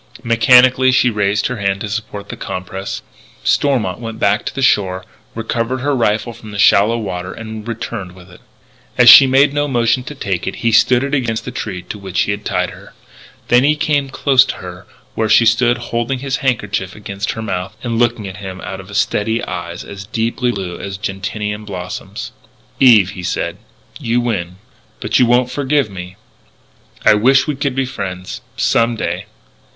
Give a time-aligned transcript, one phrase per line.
[0.23, 3.03] Mechanically she raised her hand to support the compress.
[3.43, 8.13] Stormont went back to the shore, recovered her rifle from the shallow water, and returned
[8.13, 8.41] with it.
[8.97, 11.99] As she made no motion to take it, he stood it against the tree to
[11.99, 12.93] which he had tied her.
[13.49, 17.77] Then he came close to her where she stood holding his handkerchief against her mouth
[17.83, 22.31] and looking at him out of steady eyes as deeply blue as gentian blossoms.
[22.79, 23.57] "Eve," he said,
[23.99, 24.55] "you win.
[24.99, 26.15] But you won't forgive me....
[27.05, 29.27] I wish we could be friends, some day....